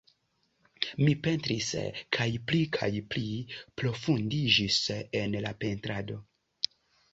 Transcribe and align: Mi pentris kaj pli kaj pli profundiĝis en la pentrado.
Mi 1.01 1.11
pentris 1.27 1.67
kaj 2.17 2.27
pli 2.47 2.63
kaj 2.79 2.89
pli 3.13 3.25
profundiĝis 3.83 4.81
en 5.23 5.39
la 5.47 5.55
pentrado. 5.63 6.21